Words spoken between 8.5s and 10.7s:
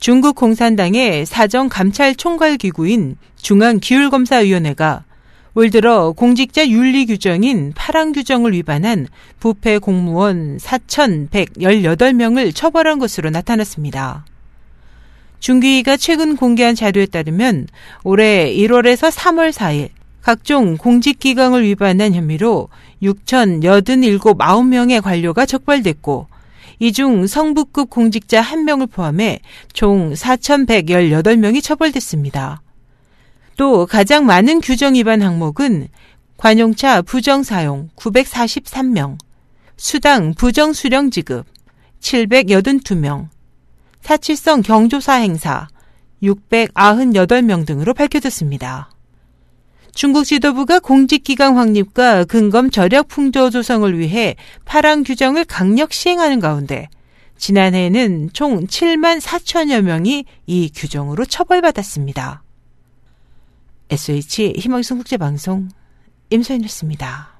위반한 부패 공무원